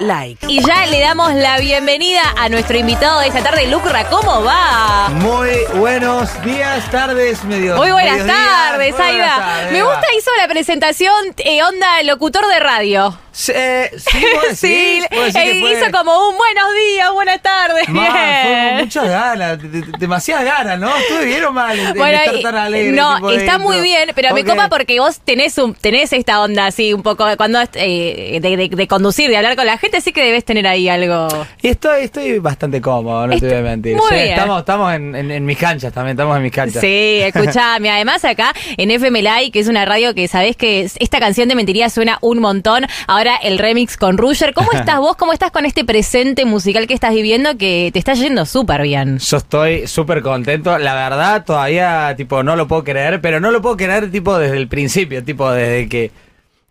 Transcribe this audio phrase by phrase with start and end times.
[0.00, 0.46] like.
[0.48, 4.08] Y ya le damos la bienvenida a nuestro invitado de esta tarde, Lucra.
[4.08, 5.08] ¿Cómo va?
[5.10, 7.76] Muy buenos días, tardes, medio.
[7.76, 13.16] Muy buenas tardes, buenas tardes, Me gusta, hizo la presentación eh, onda locutor de radio.
[13.32, 17.88] Sí, eh, sí, vos Sí, vos decís fue- hizo como un buenos días, buenas tardes.
[17.88, 20.94] Man, fue muchas ganas, de- de- demasiadas ganas, ¿no?
[20.96, 22.92] Estuve bien o mal en, en Bueno, estar tan alegre.
[22.92, 26.92] no, está muy bien, pero me copa porque vos tenés un, tenés esta onda así
[26.92, 30.22] un poco cuando eh, de, de- de conducir, de hablar con la gente, así que
[30.24, 31.28] debes tener ahí algo.
[31.62, 33.96] Y estoy, estoy bastante cómodo, no te voy a mentir.
[33.96, 34.28] muy Sí, bien.
[34.30, 36.80] Estamos, estamos en, en- en mis canchas también, estamos en mis canchas.
[36.80, 37.90] Sí, escuchame.
[37.92, 41.54] Además, acá en FM Live, que es una radio que sabés que esta canción de
[41.54, 42.86] Mentiría suena un montón.
[43.06, 44.54] Ahora el remix con Rusher.
[44.54, 45.16] ¿Cómo estás vos?
[45.16, 49.18] ¿Cómo estás con este presente musical que estás viviendo que te está yendo súper bien?
[49.18, 50.78] Yo estoy súper contento.
[50.78, 54.56] La verdad, todavía, tipo, no lo puedo creer, pero no lo puedo creer, tipo, desde
[54.56, 56.10] el principio, tipo, desde que,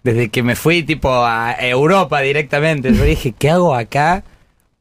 [0.03, 2.93] desde que me fui, tipo, a Europa directamente.
[2.93, 4.23] Yo dije, ¿qué hago acá?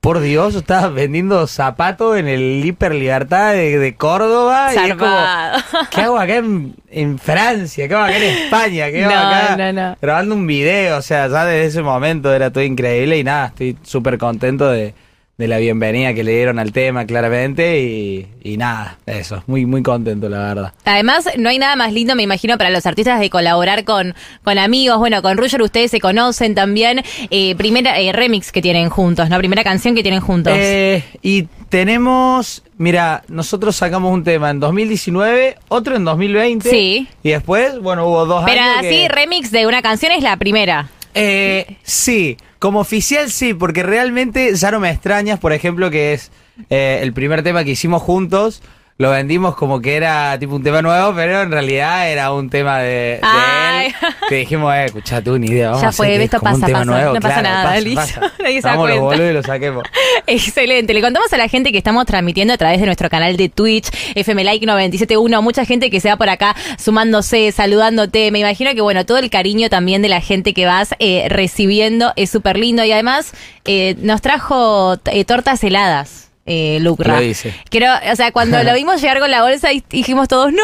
[0.08, 4.70] Por Dios, yo estaba vendiendo zapatos en el Hiper Libertad de, de Córdoba.
[4.74, 5.14] Y es como.
[5.90, 7.86] ¿qué hago acá en, en Francia?
[7.86, 8.90] ¿Qué hago acá en España?
[8.90, 9.96] ¿Qué hago No, acá no, no.
[10.00, 10.96] grabando un video?
[10.96, 14.94] O sea, ya desde ese momento era todo increíble y nada, estoy súper contento de,
[15.38, 17.80] de la bienvenida que le dieron al tema, claramente.
[17.80, 20.72] Y, y nada, eso, muy, muy contento, la verdad.
[20.84, 24.58] Además, no hay nada más lindo, me imagino, para los artistas de colaborar con, con
[24.58, 24.98] amigos.
[24.98, 27.02] Bueno, con Rusher ustedes se conocen también.
[27.30, 29.38] Eh, primera eh, remix que tienen juntos, ¿no?
[29.38, 30.52] Primera canción que tienen juntos.
[30.56, 36.68] Eh, y tenemos, mira, nosotros sacamos un tema en 2019, otro en 2020.
[36.68, 37.06] Sí.
[37.22, 38.78] Y después, bueno, hubo dos Pero años.
[38.78, 40.88] así, que- remix de una canción es la primera.
[41.14, 46.30] Eh, sí, como oficial sí, porque realmente ya no me extrañas, por ejemplo, que es
[46.70, 48.62] eh, el primer tema que hicimos juntos.
[48.96, 52.78] Lo vendimos como que era tipo un tema nuevo, pero en realidad era un tema
[52.80, 53.67] de, Ay.
[54.28, 57.14] Que dijimos, eh, escuchate una idea, vamos Ya fue, esto pasa, pasa, nuevo.
[57.14, 58.32] no pasa nada, pasa, listo, pasa.
[58.42, 59.00] nadie se cuenta.
[59.00, 59.84] boludos y lo saquemos.
[60.26, 60.94] Excelente.
[60.94, 63.88] Le contamos a la gente que estamos transmitiendo a través de nuestro canal de Twitch,
[64.14, 65.42] FM Like 971.
[65.42, 68.30] Mucha gente que se va por acá sumándose, saludándote.
[68.30, 72.12] Me imagino que, bueno, todo el cariño también de la gente que vas eh, recibiendo
[72.16, 72.84] es súper lindo.
[72.84, 73.32] Y además,
[73.64, 76.27] eh, nos trajo eh, tortas heladas.
[76.50, 77.20] Eh, Lucra.
[77.20, 77.34] Lo.
[77.68, 80.62] Quiero, o sea, cuando lo vimos llegar con la bolsa y dijimos todos, no,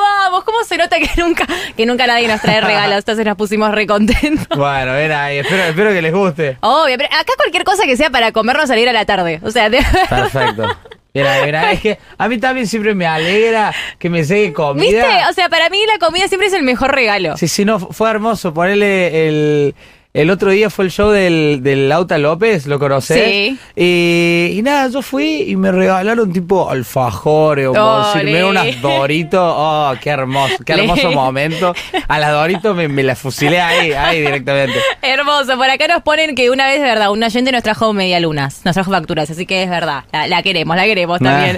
[0.00, 1.46] vamos, ¿cómo se nota que nunca,
[1.76, 2.98] que nunca nadie nos trae regalos?
[2.98, 4.58] Entonces nos pusimos recontentos.
[4.58, 6.56] Bueno, ven ahí, espero, espero que les guste.
[6.60, 9.40] Obvio, pero acá cualquier cosa que sea para comernos salir a la tarde.
[9.44, 10.66] O sea, de- Perfecto.
[11.12, 14.84] Mira, mira, es que a mí también siempre me alegra que me llegue comida.
[15.06, 15.30] ¿Viste?
[15.30, 17.36] O sea, para mí la comida siempre es el mejor regalo.
[17.36, 18.54] Sí, sí, no, fue hermoso.
[18.54, 19.74] Ponerle el.
[20.12, 23.24] El otro día fue el show del, del Auta López, ¿lo conocés?
[23.24, 23.58] Sí.
[23.76, 29.40] Y, y nada, yo fui y me regalaron tipo alfajores o decirme unas Doritos.
[29.40, 31.72] Oh, qué hermoso, qué hermoso momento.
[32.08, 34.80] A las Doritos me, me las fusilé ahí, ahí directamente.
[35.00, 35.56] Hermoso.
[35.56, 38.74] Por acá nos ponen que una vez, de verdad, un oyente nos trajo medialunas, nos
[38.74, 40.02] trajo facturas, así que es verdad.
[40.12, 41.56] La, la queremos, la queremos también.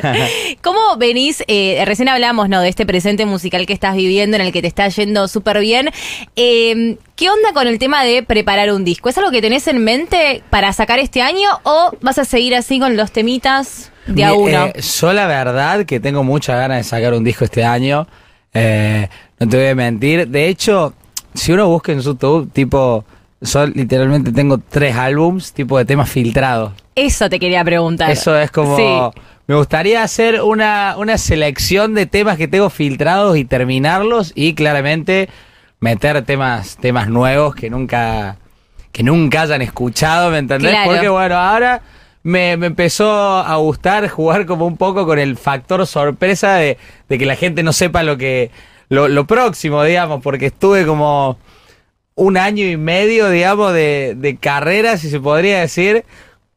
[0.61, 1.43] ¿Cómo venís?
[1.49, 2.61] eh, recién hablamos, ¿no?
[2.61, 5.89] De este presente musical que estás viviendo, en el que te está yendo súper bien.
[6.37, 9.09] Eh, ¿Qué onda con el tema de preparar un disco?
[9.09, 12.79] ¿Es algo que tenés en mente para sacar este año o vas a seguir así
[12.81, 14.67] con los temitas de a Mi- uno?
[14.67, 18.07] eh, yo la verdad que tengo muchas ganas de sacar un disco este año.
[18.55, 19.09] Eh,
[19.39, 20.29] no te voy a mentir.
[20.29, 20.95] De hecho,
[21.35, 23.05] si uno busca en YouTube, tipo,
[23.41, 26.73] yo literalmente tengo tres álbums, tipo de temas filtrados.
[26.95, 28.11] Eso te quería preguntar.
[28.11, 28.77] Eso es como...
[28.77, 29.21] Sí.
[29.49, 35.29] Me gustaría hacer una, una selección de temas que tengo filtrados y terminarlos y claramente
[35.83, 38.37] meter temas, temas nuevos que nunca,
[38.93, 40.71] que nunca hayan escuchado, ¿me entendés?
[40.71, 40.91] Claro.
[40.91, 41.83] Porque bueno, ahora
[42.23, 46.79] me, me empezó a gustar jugar como un poco con el factor sorpresa de,
[47.09, 48.53] de que la gente no sepa lo que,
[48.89, 51.37] lo, lo próximo, digamos, porque estuve como
[52.15, 56.05] un año y medio, digamos, de, de carrera, si se podría decir.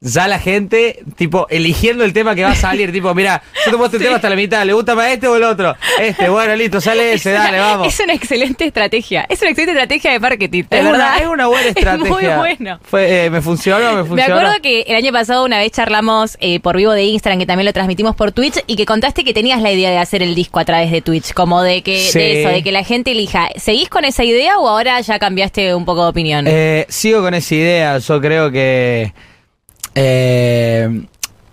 [0.08, 3.78] Ya la gente, tipo, eligiendo el tema que va a salir, tipo, mira, yo te
[3.78, 5.76] muestro el tema hasta la mitad, ¿le gusta más este o el otro?
[6.00, 7.88] Este, bueno, listo, sale ese, dale, vamos.
[7.88, 9.26] Es una excelente estrategia.
[9.28, 10.64] Es una excelente estrategia de marketing.
[10.70, 10.94] de Es verdad.
[10.94, 12.06] una, es una buena estrategia.
[12.06, 12.80] Es muy bueno.
[12.84, 14.36] Fue, eh, me funcionó, me Me funcionó.
[14.36, 17.66] acuerdo que el año pasado una vez charlamos eh, por vivo de Instagram, que también
[17.66, 20.60] lo transmitimos por Twitch, y que contaste que tenías la idea de hacer el disco
[20.60, 22.20] a través de Twitch, como de que Sí.
[22.20, 23.50] de eso, de que la gente elija.
[23.58, 26.46] ¿Seguís con esa idea o ahora ya cambiaste un poco de opinión?
[26.48, 27.98] Eh, sigo con esa idea.
[27.98, 29.12] Yo creo que
[29.96, 31.02] eh,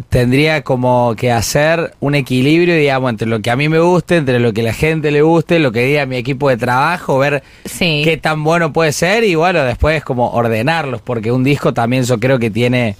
[0.08, 4.38] tendría como que hacer un equilibrio, digamos, entre lo que a mí me guste, entre
[4.40, 8.02] lo que la gente le guste, lo que diga mi equipo de trabajo, ver sí.
[8.04, 12.18] qué tan bueno puede ser y bueno, después como ordenarlos, porque un disco también yo
[12.20, 12.96] creo que tiene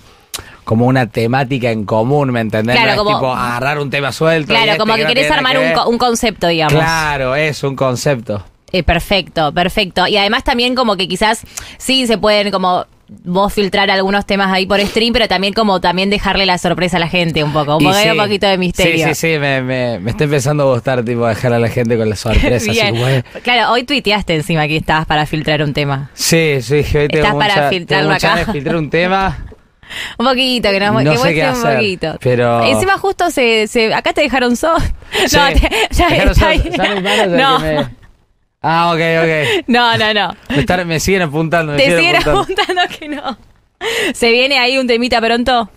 [0.64, 2.76] como una temática en común, ¿me entendés?
[2.76, 4.48] Claro, no es como- tipo agarrar un tema suelto.
[4.54, 6.72] Claro, este como que no querés armar que co- un concepto, digamos.
[6.74, 8.44] Claro, es un concepto.
[8.70, 10.06] Eh, perfecto, perfecto.
[10.06, 11.42] Y además también como que quizás
[11.78, 12.86] sí se pueden como
[13.24, 17.00] vos filtrar algunos temas ahí por stream, pero también como también dejarle la sorpresa a
[17.00, 18.08] la gente un poco, un, sí.
[18.10, 19.08] un poquito de misterio.
[19.08, 21.96] Sí, sí, sí, me, me, me está empezando a gustar, tipo, dejar a la gente
[21.96, 22.56] con la sorpresa.
[22.70, 22.96] así, Bien.
[22.98, 23.22] güey.
[23.42, 26.10] Claro, hoy tuiteaste encima que estabas para filtrar un tema.
[26.14, 28.44] Sí, sí, hoy tengo Estás para filtrarlo tengo acá.
[28.46, 29.46] de filtrar un tema.
[30.18, 32.16] Un poquito, que nos No que sé qué un hacer, poquito.
[32.22, 34.80] pero- Encima justo se, se acá te dejaron sol.
[35.26, 35.36] Sí.
[35.36, 36.70] No, te- ya Dejaron está ahí.
[36.74, 38.01] ya no.
[38.62, 39.64] Ah, ok, ok.
[39.66, 40.36] no, no, no.
[40.76, 41.72] Me, me siguen apuntando.
[41.72, 42.62] Me Te siguen siguen apuntando.
[42.62, 43.38] apuntando que no.
[44.14, 45.68] ¿Se viene ahí un temita pronto?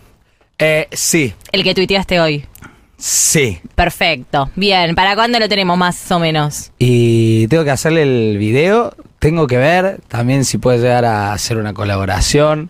[0.60, 2.46] Eh, sí, El que tuiteaste hoy.
[2.98, 3.60] sí.
[3.76, 4.50] Perfecto.
[4.56, 6.72] Bien, ¿para cuándo lo tenemos más o menos?
[6.80, 8.94] Y tengo que hacerle el video.
[9.20, 12.70] Tengo que ver también si puede llegar a hacer una colaboración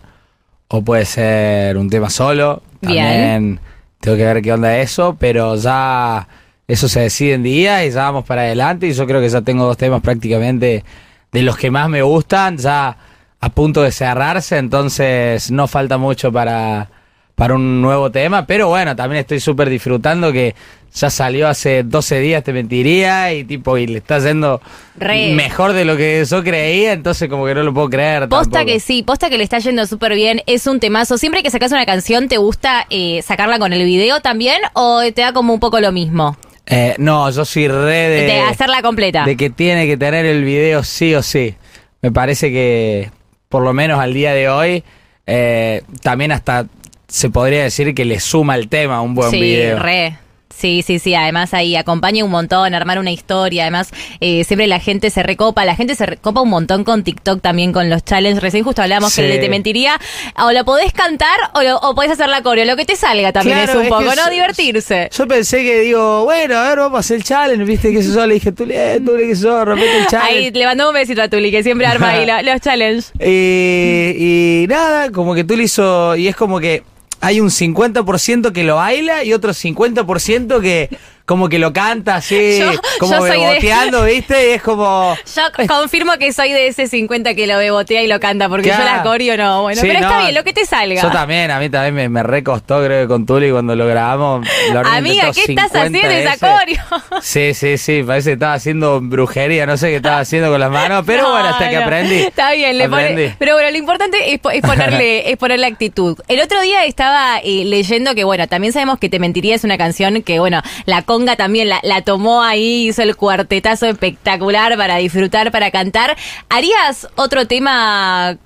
[0.68, 2.62] o puede ser un tema solo.
[2.80, 3.04] Bien.
[3.04, 3.60] También
[4.00, 6.26] tengo que ver qué onda eso, pero ya
[6.68, 8.86] eso se decide en día y ya vamos para adelante.
[8.86, 10.84] Y yo creo que ya tengo dos temas prácticamente
[11.32, 12.96] de los que más me gustan, ya
[13.40, 16.88] a punto de cerrarse, entonces no falta mucho para,
[17.34, 18.46] para un nuevo tema.
[18.46, 20.54] Pero bueno, también estoy súper disfrutando que
[20.94, 24.62] ya salió hace 12 días, te mentiría, y tipo, y le está yendo
[24.96, 25.34] Re.
[25.34, 28.28] mejor de lo que yo creía, entonces como que no lo puedo creer.
[28.28, 28.72] Posta tampoco.
[28.72, 31.18] que sí, posta que le está yendo súper bien, es un temazo.
[31.18, 35.20] Siempre que sacas una canción, ¿te gusta eh, sacarla con el video también o te
[35.20, 36.36] da como un poco lo mismo?
[36.66, 39.24] Eh, no, yo soy re de, de hacerla completa.
[39.24, 41.54] de que tiene que tener el video sí o sí.
[42.02, 43.10] Me parece que,
[43.48, 44.84] por lo menos al día de hoy,
[45.26, 46.66] eh, también hasta
[47.08, 49.78] se podría decir que le suma el tema un buen sí, video.
[49.78, 50.18] re.
[50.56, 51.14] Sí, sí, sí.
[51.14, 53.64] Además ahí acompaña un montón, armar una historia.
[53.64, 55.64] Además, eh, siempre la gente se recopa.
[55.64, 58.42] La gente se recopa un montón con TikTok también, con los challenges.
[58.42, 59.20] Recién justo hablamos Sí.
[59.20, 60.00] que el de Te Mentiría.
[60.38, 62.64] O lo podés cantar o, lo, o podés hacer la coreo.
[62.64, 64.24] Lo que te salga también Claro, es un es poco, que ¿no?
[64.24, 65.08] yo- Divertirse.
[65.16, 68.12] Yo pensé que digo, bueno, a ver, vamos a hacer el challenge, viste, qué sé
[68.14, 70.36] yo, le dije, le, tú le, qué sé yo, repete el challenge.
[70.36, 73.12] Ahí le un besito a Tuli, que siempre arma ahí lo- los challenges.
[73.20, 76.16] Y, y nada, como que tú le hizo.
[76.16, 76.82] Y es como que
[77.20, 80.90] hay un 50% que lo baila y otro 50% que
[81.26, 84.48] como que lo canta así, Yo- como yo de- beboteando, ¿viste?
[84.50, 85.14] Y es como.
[85.36, 88.78] Yo confirmo que soy de ese 50 que lo bebotea y lo canta, porque yo
[88.78, 89.62] la coreo no.
[89.62, 91.02] Bueno, Sí, pero está bien, lo que te salga.
[91.02, 94.46] Yo también, a mí también me, me recostó, creo que con Tuli cuando lo grabamos.
[94.72, 97.20] lo Amiga, ¿qué estás 50 haciendo esa coreo?
[97.22, 100.70] Sí, sí, sí, parece que estaba haciendo brujería, no sé qué estaba haciendo con las
[100.70, 102.14] manos, pero No, bueno, hasta que aprendí.
[102.20, 106.16] Está bien, le pone- pero bueno, lo importante es, po- es ponerle, es ponerle actitud.
[106.28, 109.76] El otro día estaba eh, leyendo que, bueno, también sabemos que Te Mentiría es una
[109.76, 114.96] canción que, bueno, la conga también la, la tomó ahí, hizo el cuartetazo espectacular para
[114.96, 116.16] disfrutar, para cantar.
[116.48, 118.36] ¿Harías otro tema,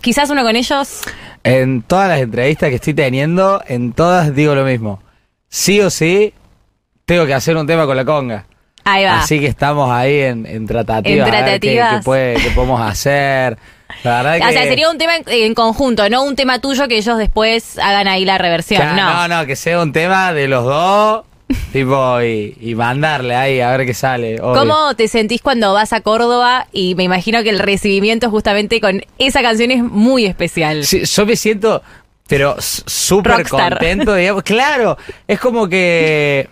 [0.00, 1.02] quizás uno con ellos?
[1.42, 5.02] En todas las entrevistas que estoy teniendo, en todas digo lo mismo.
[5.48, 6.32] Sí o sí,
[7.04, 8.46] tengo que hacer un tema con la conga.
[8.86, 9.20] Ahí va.
[9.20, 11.26] Así que estamos ahí en, en tratativas.
[11.28, 11.96] En qué- tratativas.
[11.98, 13.56] qué puede- qué podemos hacer.
[14.02, 14.52] La verdad O que.
[14.52, 18.08] sea, sería un tema en, en conjunto, no un tema tuyo que ellos después hagan
[18.08, 18.80] ahí la reversión.
[18.82, 19.28] Claro, no.
[19.28, 21.24] no, no, que sea un tema de los dos.
[21.72, 24.40] Tipo, y, y mandarle ahí a ver qué sale.
[24.40, 24.60] obvio.
[24.60, 26.66] ¿Cómo te sentís cuando vas a Córdoba?
[26.72, 30.84] Y me imagino que el recibimiento justamente con esa canción es muy especial.
[30.84, 31.82] Sí, yo me siento,
[32.28, 34.42] pero súper contento, digamos.
[34.44, 34.96] Claro,
[35.26, 36.48] es como que.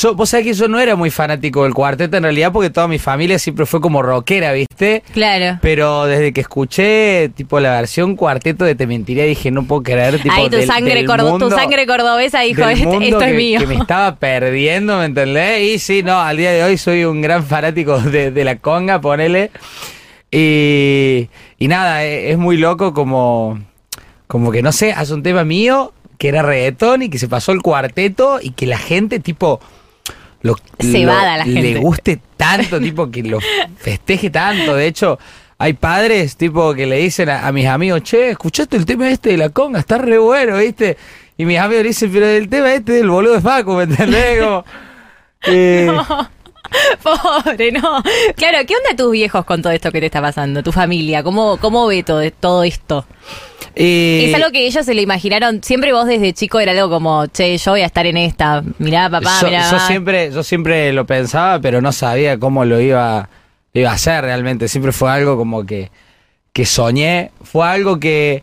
[0.00, 2.86] Yo, vos sabés que yo no era muy fanático del cuarteto en realidad porque toda
[2.88, 5.02] mi familia siempre fue como rockera, ¿viste?
[5.12, 5.58] Claro.
[5.62, 10.20] Pero desde que escuché tipo la versión cuarteto de Te Mentiría dije, no puedo creer
[10.20, 13.20] tipo Ahí tu del- sangre, del mundo- tu sangre cordobesa dijo, del "Este- mundo esto
[13.20, 13.60] es que, mío.
[13.60, 15.62] que me estaba perdiendo, ¿me entendés?
[15.62, 19.00] Y sí, no, al día de hoy soy un gran fanático de, de la conga,
[19.00, 19.50] ponele.
[20.30, 21.28] Y,
[21.58, 23.60] y nada, e- es, muy loco como,
[24.26, 27.52] como que, no sé, hace un tema mío que era reggaetón y que se pasó
[27.52, 29.60] el cuarteto y que la gente tipo...
[30.46, 31.80] Lo, Cebada la le gente.
[31.80, 33.38] guste tanto, tipo que lo
[33.78, 34.74] festeje tanto.
[34.76, 35.18] De hecho,
[35.58, 39.30] hay padres tipo que le dicen a, a mis amigos, che, ¿escuchaste el tema este
[39.30, 39.80] de la conga?
[39.80, 40.96] Está re bueno, ¿viste?
[41.36, 44.42] Y mis amigos le dicen, pero el tema este del boludo de Facu, ¿me entendés?
[44.42, 44.64] Como,
[45.48, 45.90] eh,
[47.02, 48.02] Pobre, no.
[48.36, 50.62] Claro, ¿qué onda tus viejos con todo esto que te está pasando?
[50.62, 53.06] Tu familia, ¿cómo, cómo ve todo, todo esto?
[53.74, 55.62] y- es algo que ellos se lo imaginaron.
[55.62, 58.62] Siempre vos desde chico era algo como, che, yo voy a estar en esta.
[58.78, 59.64] Mirá, papá, yo, mirá.
[59.66, 59.86] yo mamá.
[59.86, 63.28] siempre, yo siempre lo pensaba, pero no sabía cómo lo iba,
[63.74, 64.68] lo iba a hacer realmente.
[64.68, 65.90] Siempre fue algo como que,
[66.52, 67.30] que soñé.
[67.42, 68.42] Fue algo que,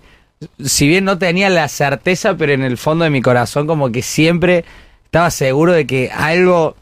[0.64, 4.02] si bien no tenía la certeza, pero en el fondo de mi corazón como que
[4.04, 4.66] siempre
[5.06, 6.76] estaba seguro de que algo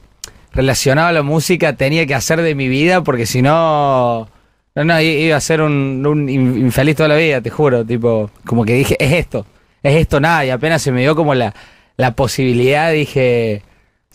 [0.53, 4.27] relacionado a la música tenía que hacer de mi vida, porque si no...
[4.73, 7.83] No, no, iba a ser un, un in- infeliz toda la vida, te juro.
[7.85, 9.45] Tipo, como que dije, es esto,
[9.83, 10.45] es esto, nada.
[10.45, 11.53] Y apenas se me dio como la,
[11.97, 13.63] la posibilidad, dije,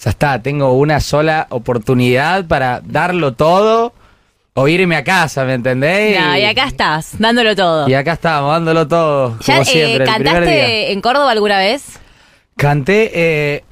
[0.02, 3.92] ya está, tengo una sola oportunidad para darlo todo
[4.54, 6.18] o irme a casa, ¿me entendés?
[6.18, 7.86] No, y acá estás, dándolo todo.
[7.86, 9.38] Y acá estamos, dándolo todo.
[9.40, 10.14] ¿Ya como eh, siempre, día.
[10.14, 12.00] cantaste en Córdoba alguna vez?
[12.56, 13.64] Canté, eh,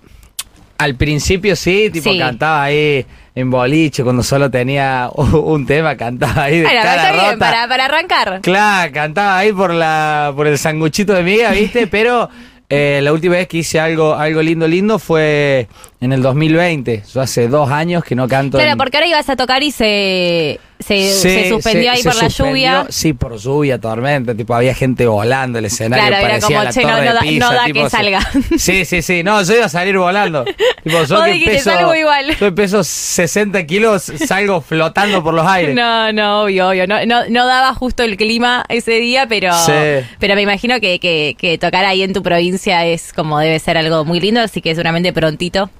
[0.84, 2.18] al principio sí, tipo Sí.
[2.18, 7.12] cantaba ahí en boliche, cuando solo tenía un tema, cantaba ahí de Bueno, cara está
[7.12, 7.38] bien, rota.
[7.38, 8.40] para, para arrancar.
[8.42, 11.86] Claro, cantaba ahí por la por el sanguchito de miga, ¿viste?
[11.90, 12.28] Pero
[12.70, 15.68] eh, la última vez que hice algo algo lindo, lindo fue
[16.04, 17.02] en el 2020.
[17.12, 18.58] Yo hace dos años que no canto.
[18.58, 22.46] Claro, en- porque ahora ibas a tocar y se, se, suspendió ahí por la suspendió,
[22.52, 22.86] lluvia.
[22.90, 26.82] Sí, por lluvia, tormenta, tipo había gente volando el escenario, Claro, era como, la che,
[26.82, 28.20] no- da- Pisa, no da tipo, que salga.
[28.58, 30.44] Sí, sí, sí, no, yo iba a salir volando.
[30.84, 32.36] Tipo, yo que peso, salgo igual.
[32.38, 35.74] Yo peso 60 kilos, salgo flotando por los aires.
[35.74, 36.86] No, no, obvio, obvio.
[36.86, 39.72] No, no, no daba justo el clima ese día, pero, Sí.
[40.18, 43.78] pero me imagino que, que, que tocar ahí en tu provincia es como debe ser
[43.78, 45.70] algo muy lindo, así que seguramente prontito.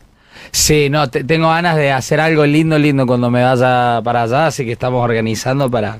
[0.55, 4.47] Sí, no, te- tengo ganas de hacer algo lindo, lindo cuando me vaya para allá,
[4.47, 5.99] así que estamos organizando para,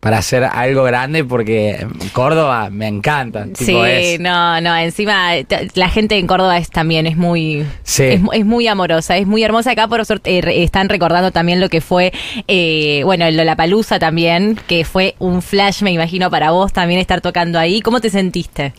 [0.00, 3.44] para hacer algo grande porque Córdoba me encanta.
[3.54, 5.30] Sí, tipo, es- no, no, encima
[5.74, 8.02] la gente en Córdoba es también es muy Sí.
[8.02, 9.70] es, es muy amorosa, es muy hermosa.
[9.70, 12.12] Acá por suerte eh, están recordando también lo que fue,
[12.48, 17.20] eh, bueno, el Lollapalooza también, que fue un flash, me imagino, para vos también estar
[17.20, 17.80] tocando ahí.
[17.80, 18.72] ¿Cómo te sentiste?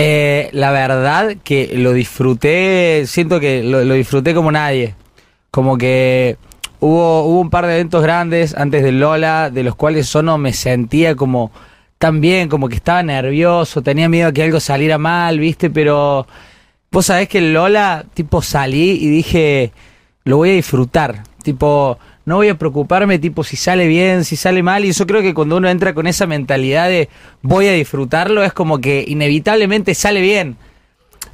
[0.00, 4.94] Eh, la verdad que lo disfruté, siento que lo, disfruté como nadie.
[5.50, 6.36] Como que
[6.78, 10.38] hubo, hubo un par de eventos grandes antes del Lola, de los cuales yo no
[10.38, 11.50] me sentía como
[11.98, 15.68] tan bien, como que estaba nervioso, tenía miedo a que algo saliera mal, ¿viste?
[15.68, 16.28] Pero
[16.92, 19.72] vos sabés que Lola, tipo, salí y dije,
[20.22, 21.24] lo voy a disfrutar.
[21.42, 21.98] Tipo,
[22.28, 24.84] no voy a preocuparme, tipo, si sale bien, si sale mal.
[24.84, 27.08] Y yo creo que cuando uno entra con esa mentalidad de
[27.42, 30.56] voy a disfrutarlo, es como que inevitablemente sale bien.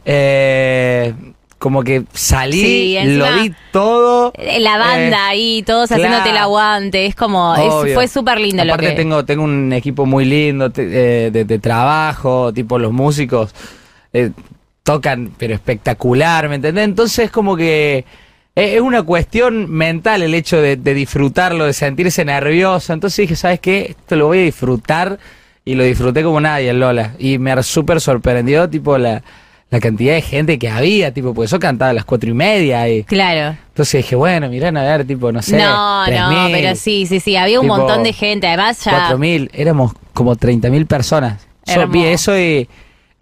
[0.07, 1.15] Eh,
[1.59, 4.33] como que salí, Sí, encima- lo di todo.
[4.37, 6.03] Eh, La banda Eh, ahí, todos claro.
[6.05, 8.97] haciéndote el aguante, es como, es- fue súper lindo lo Aparte que...
[8.97, 13.55] tengo, tengo un equipo muy lindo te- eh, de, de trabajo, tipo los músicos
[14.13, 14.31] eh,
[14.83, 16.85] tocan, pero espectacular, ¿me entendés?
[16.85, 18.05] Entonces como que
[18.55, 22.93] es una cuestión mental el hecho de, de disfrutarlo, de sentirse nervioso.
[22.93, 23.97] Entonces dije, ¿sabes qué?
[23.99, 25.19] Esto lo voy a disfrutar
[25.65, 27.15] y lo disfruté como nadie en Lola.
[27.19, 29.23] Y me súper sorprendió, tipo, la,
[29.71, 32.89] la cantidad de gente que había, tipo, porque yo cantaba a las cuatro y media
[32.89, 33.03] y...
[33.03, 33.57] Claro.
[33.69, 35.57] Entonces dije, bueno, mirán a ver, tipo, no sé.
[35.57, 39.11] no, no, 3.000, pero sí, sí, sí, había un tipo, montón de gente, además ya...
[39.11, 41.47] 4.000, éramos como 30.000 personas.
[41.67, 42.69] Yo vi eso y,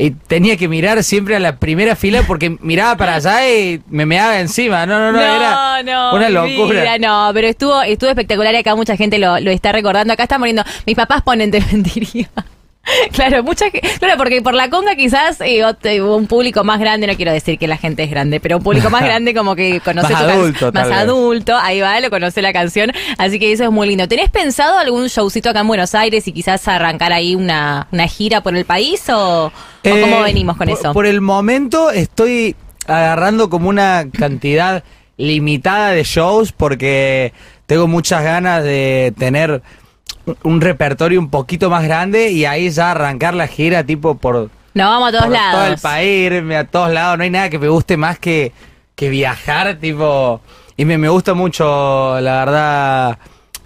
[0.03, 4.05] y tenía que mirar siempre a la primera fila porque miraba para allá y me
[4.05, 4.85] meaba encima.
[4.85, 6.99] No, no, no, era no, una locura.
[6.99, 10.13] no, pero estuvo, estuvo espectacular y acá mucha gente lo, lo está recordando.
[10.13, 12.29] Acá están poniendo, mis papás ponen te mentiría.
[13.13, 17.15] Claro, mucha claro, porque por la conga quizás eh, eh, un público más grande, no
[17.15, 20.13] quiero decir que la gente es grande, pero un público más grande como que conoce
[20.13, 23.87] Más adulto, más adulto, ahí va, lo conoce la canción, así que eso es muy
[23.89, 24.09] lindo.
[24.09, 28.41] ¿Tenés pensado algún showcito acá en Buenos Aires y quizás arrancar ahí una, una gira
[28.43, 30.93] por el país o, o cómo Eh, venimos con por- eso?
[30.93, 34.83] Por el momento estoy agarrando como una cantidad
[35.17, 37.33] limitada de shows porque
[37.67, 39.63] tengo muchas ganas de tener
[40.45, 44.89] un- repertorio un poquito más grande y ahí ya arrancar la gira tipo por Nos
[44.89, 45.53] vamos a todos por lados.
[45.55, 47.19] todo el país, irme a todos lados.
[47.19, 48.53] No hay nada que me guste más que,
[48.95, 50.41] que viajar, tipo.
[50.77, 53.19] Y me, me gusta mucho, la verdad,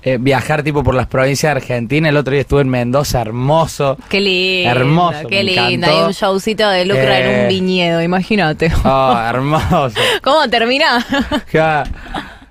[0.02, 2.08] eh, viajar, tipo, por las provincias de Argentina.
[2.08, 3.96] El otro día estuve en Mendoza, hermoso.
[4.08, 4.70] Qué lindo.
[4.70, 5.86] Hermoso, Qué lindo.
[5.86, 7.42] Hay un showcito de lucro en Eh.
[7.42, 8.72] un viñedo, imagínate.
[8.84, 9.90] Oh, hermoso.
[10.22, 11.04] ¿Cómo termina?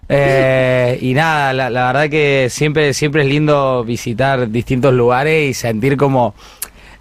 [0.07, 5.53] Eh, y nada, la, la verdad que siempre, siempre es lindo visitar distintos lugares y
[5.53, 6.35] sentir como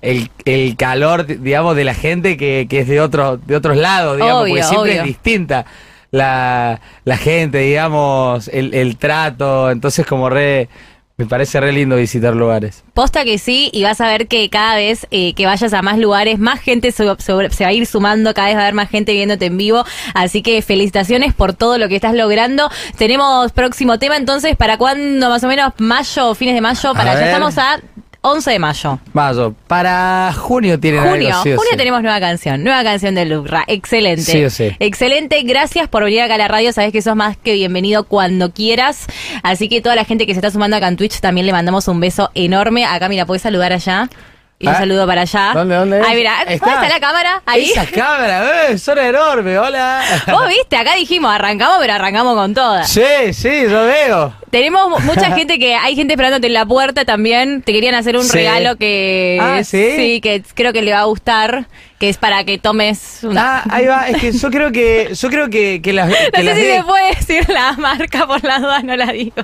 [0.01, 4.17] el, el calor, digamos, de la gente que, que es de otros, de otros lados,
[4.17, 5.03] digamos, Obvio, porque siempre obvio.
[5.03, 5.67] es distinta
[6.11, 10.69] la, la gente, digamos, el, el trato, entonces como re,
[11.17, 12.83] me parece re lindo visitar lugares.
[12.93, 15.97] Posta que sí, y vas a ver que cada vez eh, que vayas a más
[15.99, 18.75] lugares, más gente se, se- se va a ir sumando, cada vez va a haber
[18.75, 19.85] más gente viéndote en vivo.
[20.13, 22.69] Así que felicitaciones por todo lo que estás logrando.
[22.99, 25.73] Tenemos próximo tema, entonces, ¿para cuándo más o menos?
[25.79, 26.91] ¿Mayo, fines de mayo?
[26.91, 27.29] A Para ya ver.
[27.29, 27.81] estamos a
[28.27, 28.99] 11 de mayo.
[29.13, 31.77] Mayo, para junio tienen Junio, algo, sí o junio sí.
[31.77, 34.23] tenemos nueva canción, nueva canción de Lucra, excelente.
[34.23, 34.75] Sí o sí.
[34.79, 38.51] Excelente, gracias por venir acá a la radio, sabes que sos más que bienvenido cuando
[38.51, 39.07] quieras.
[39.43, 41.87] Así que toda la gente que se está sumando acá en Twitch también le mandamos
[41.87, 42.87] un beso enorme.
[42.87, 44.09] Acá, mira, puedes saludar allá.
[44.57, 45.51] Y un Ah, saludo para allá.
[45.53, 46.07] ¿dónde, dónde es?
[46.07, 46.75] Ay, mira, ¿dónde Está.
[46.75, 47.43] está la cámara?
[47.45, 47.71] Ahí.
[47.71, 50.01] Esa cámara, eh, son enormes, hola.
[50.31, 52.89] Vos viste, acá dijimos, arrancamos, pero arrancamos con todas.
[52.89, 54.33] Sí, sí, yo veo.
[54.51, 57.63] Tenemos mucha gente que, hay gente esperándote en la puerta también.
[57.63, 58.33] Te querían hacer un Sí.
[58.39, 59.39] regalo que.
[59.43, 60.21] Ah, ¿sí?
[60.23, 61.67] que creo que le va a gustar.
[61.99, 63.59] Que es para que tomes una.
[63.59, 66.51] Ah, ahí va, es que yo creo que, yo creo que, que las, que No
[66.55, 69.35] sé si se puede decir la marca por las dudas, no la digo.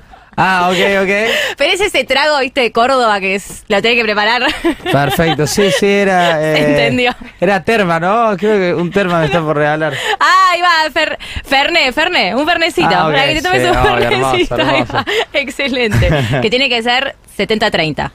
[0.42, 1.10] Ah, ok, ok.
[1.58, 4.42] Pero es ese trago, viste, de Córdoba que es, lo tenés que preparar.
[4.92, 6.42] Perfecto, sí, sí, era.
[6.42, 7.14] Eh, entendió.
[7.40, 8.36] Era terma, ¿no?
[8.38, 9.94] Creo que un terma me está por regalar.
[10.18, 12.88] Ah, ahí va, fer, Ferné, Ferné, un Fernecito.
[12.90, 14.54] Ah, ok, para que te tomes sí, un oh, Fernecito.
[14.54, 15.04] hermoso, ahí va.
[15.34, 16.10] Excelente.
[16.40, 18.10] que tiene que ser 70-30.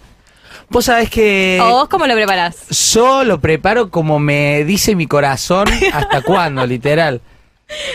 [0.70, 1.60] Vos sabés que.
[1.62, 2.68] ¿O vos cómo lo preparás?
[2.94, 7.22] Yo lo preparo como me dice mi corazón, hasta cuándo, literal.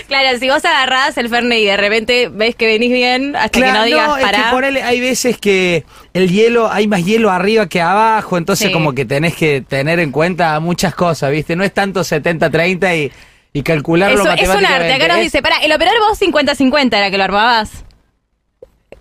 [0.08, 3.72] Claro, si vos agarrás el Fernet y de repente ves que venís bien, hasta que
[3.72, 4.50] no digas es que pará.
[4.52, 8.72] ponele- hay veces que el hielo, hay más hielo arriba que abajo, entonces Sí.
[8.72, 11.54] como que tenés que tener en cuenta muchas cosas, ¿viste?
[11.54, 13.12] No es tanto 70-30 y,
[13.52, 14.92] y calcularlo Eso, es un arte.
[14.92, 17.70] Acá nos Es- dice, pará, el operador vos 50-50 era que lo armabas.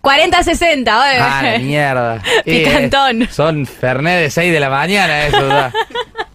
[0.01, 1.19] 40-60, oye.
[1.19, 2.21] Ah, mierda.
[2.45, 3.27] Y, eh, Picantón.
[3.31, 5.39] son Fernet de 6 de la mañana, eso.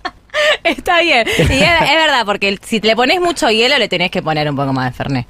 [0.64, 1.26] Está bien.
[1.38, 1.48] Y es,
[1.82, 4.90] es verdad, porque si le pones mucho hielo, le tenés que poner un poco más
[4.92, 5.26] de Fernet.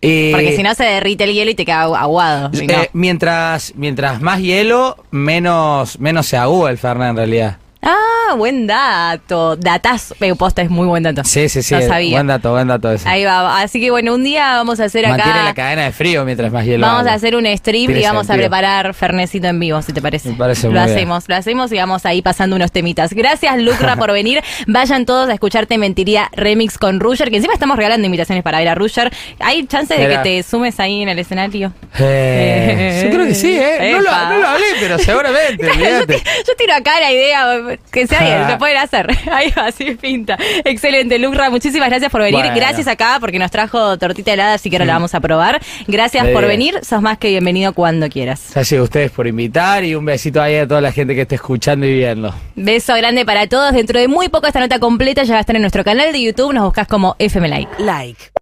[0.00, 2.50] Y- Porque si no se derrite el hielo y te queda agu- aguado.
[2.52, 2.82] no.
[2.82, 7.56] eh, mientras, mientras más hielo, menos, menos se agúa el Fernet en realidad.
[7.86, 9.56] Ah, buen dato.
[9.56, 10.14] Datazo.
[10.20, 11.22] Eh, posta es muy buen dato.
[11.24, 11.74] Sí, sí, sí.
[11.74, 12.16] No sabía.
[12.16, 13.06] Buen dato, buen dato ese.
[13.08, 13.60] Ahí va.
[13.60, 15.54] Así que bueno, un día vamos a hacer Mantiene la acá.
[15.64, 18.34] cadena de frío mientras más hielo Vamos a hacer un stream Tiene y vamos a
[18.34, 20.30] preparar Fernecito en vivo, si te parece.
[20.30, 20.96] Me parece lo muy bien.
[20.96, 23.12] hacemos, lo hacemos y vamos ahí pasando unos temitas.
[23.12, 24.42] Gracias, Lucra, por venir.
[24.66, 28.68] Vayan todos a escucharte Mentiría Remix con Rusher, que encima estamos regalando invitaciones para ver
[28.68, 29.12] a Rusher.
[29.40, 30.22] ¿Hay chance de Mira.
[30.22, 31.72] que te sumes ahí en el escenario?
[31.98, 33.90] Eh, yo creo que sí, ¿eh?
[33.92, 36.14] No lo, no lo hablé, pero seguramente, yo,
[36.46, 37.46] yo tiro acá la idea,
[37.90, 39.08] que sea bien, lo pueden hacer.
[39.32, 40.36] Ahí va, así pinta.
[40.64, 42.40] Excelente, Lucra, muchísimas gracias por venir.
[42.40, 42.56] Bueno.
[42.56, 45.60] Gracias acá porque nos trajo tortita helada, así que ahora la vamos a probar.
[45.86, 46.48] Gracias por bien.
[46.48, 48.50] venir, sos más que bienvenido cuando quieras.
[48.54, 51.36] Gracias a ustedes por invitar y un besito ahí a toda la gente que esté
[51.36, 52.34] escuchando y viendo.
[52.54, 53.72] Beso grande para todos.
[53.72, 56.22] Dentro de muy poco esta nota completa ya va a estar en nuestro canal de
[56.22, 56.52] YouTube.
[56.52, 57.82] Nos buscas como FM Like.
[57.82, 58.33] Like.